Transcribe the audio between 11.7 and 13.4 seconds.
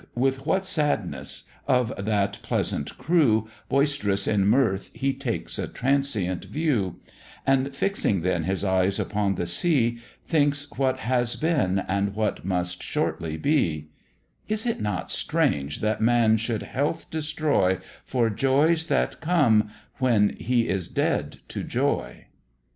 and what must shortly